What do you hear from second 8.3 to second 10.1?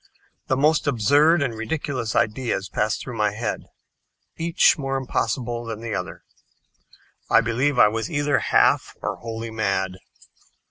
half or wholly mad.